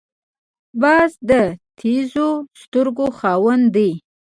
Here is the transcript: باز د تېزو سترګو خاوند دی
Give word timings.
باز 0.81 1.11
د 1.29 1.31
تېزو 1.79 2.29
سترګو 2.61 3.07
خاوند 3.19 3.65
دی 3.75 3.91